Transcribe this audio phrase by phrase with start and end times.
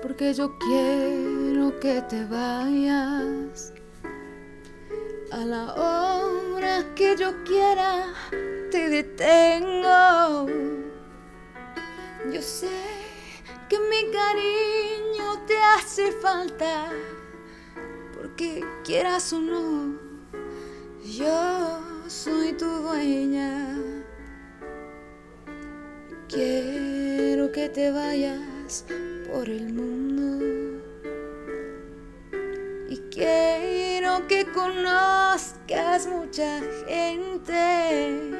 [0.00, 3.72] porque yo quiero que te vayas.
[5.30, 8.12] A la hora que yo quiera
[8.70, 10.46] te detengo.
[12.32, 12.68] Yo sé
[13.68, 16.90] que mi cariño te hace falta,
[18.14, 19.98] porque quieras o no,
[21.04, 23.76] yo soy tu dueña.
[26.28, 28.51] Quiero que te vayas
[29.30, 30.82] por el mundo
[32.88, 38.30] y quiero que conozcas mucha gente.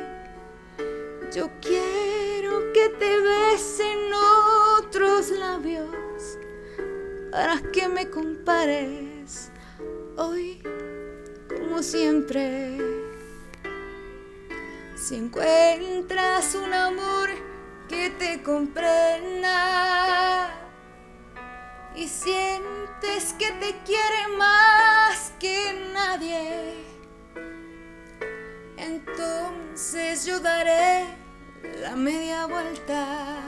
[1.35, 4.11] Yo quiero que te besen
[4.79, 6.39] otros labios
[7.31, 9.51] para que me compares
[10.17, 10.63] hoy
[11.49, 12.79] como siempre.
[14.97, 17.29] Si encuentras un amor
[17.89, 19.32] que te comprenda
[23.23, 26.75] sientes que te quiere más que nadie,
[28.77, 31.07] entonces yo daré
[31.81, 33.39] la media vuelta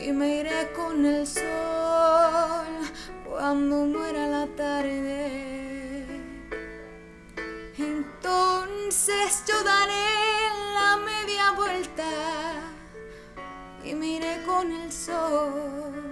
[0.00, 2.66] y me iré con el sol
[3.24, 6.06] cuando muera la tarde.
[7.78, 12.04] Entonces yo daré la media vuelta
[13.84, 16.05] y miré con el sol